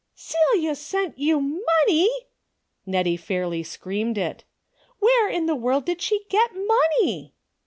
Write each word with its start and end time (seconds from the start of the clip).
"Celia 0.15 0.73
sent 0.73 1.19
you 1.19 1.39
money!" 1.39 2.09
Kettie 2.91 3.17
fairly 3.17 3.61
screamed 3.61 4.17
it." 4.17 4.43
Where 4.99 5.29
in 5.29 5.45
the 5.45 5.53
world 5.53 5.85
did 5.85 6.01
she 6.01 6.23
get 6.27 6.49
money 6.55 7.35